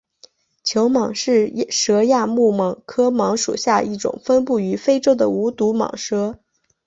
[0.63, 6.39] 球蟒是蛇亚目蟒科蟒属下一种分布于非洲的无毒蟒蛇。